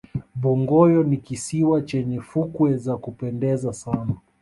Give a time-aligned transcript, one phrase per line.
[0.41, 4.13] bongoyo ni kisiwa chenye fukwe za kupendeza sana